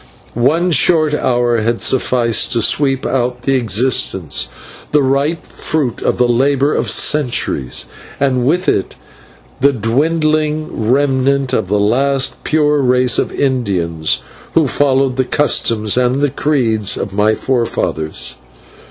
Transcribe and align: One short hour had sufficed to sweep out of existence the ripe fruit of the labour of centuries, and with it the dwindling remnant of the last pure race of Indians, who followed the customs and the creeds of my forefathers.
One 0.33 0.71
short 0.71 1.13
hour 1.13 1.57
had 1.59 1.79
sufficed 1.79 2.53
to 2.53 2.63
sweep 2.63 3.05
out 3.05 3.37
of 3.43 3.49
existence 3.49 4.49
the 4.91 5.03
ripe 5.03 5.43
fruit 5.45 6.01
of 6.01 6.17
the 6.17 6.27
labour 6.27 6.73
of 6.73 6.89
centuries, 6.89 7.85
and 8.19 8.43
with 8.43 8.67
it 8.67 8.95
the 9.59 9.71
dwindling 9.71 10.89
remnant 10.89 11.53
of 11.53 11.67
the 11.67 11.79
last 11.79 12.43
pure 12.43 12.81
race 12.81 13.19
of 13.19 13.31
Indians, 13.31 14.21
who 14.55 14.65
followed 14.65 15.17
the 15.17 15.23
customs 15.23 15.95
and 15.97 16.15
the 16.15 16.31
creeds 16.31 16.97
of 16.97 17.13
my 17.13 17.35
forefathers. 17.35 18.37